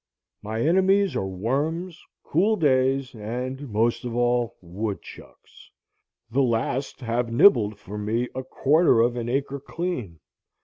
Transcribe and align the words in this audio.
My 0.41 0.61
enemies 0.61 1.15
are 1.15 1.27
worms, 1.27 2.01
cool 2.23 2.55
days, 2.55 3.13
and 3.13 3.69
most 3.69 4.03
of 4.03 4.15
all 4.15 4.57
woodchucks. 4.59 5.69
The 6.31 6.41
last 6.41 7.01
have 7.01 7.31
nibbled 7.31 7.77
for 7.77 7.99
me 7.99 8.27
a 8.33 8.43
quarter 8.43 8.99
of 9.01 9.15
an 9.15 9.29
acre 9.29 9.59
clean. 9.59 10.19